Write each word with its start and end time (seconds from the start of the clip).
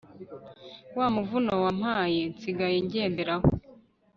wa 0.97 1.07
muvuno 1.15 1.51
wampaye 1.63 2.21
nsigaye 2.33 2.77
njyenderaho 2.85 3.47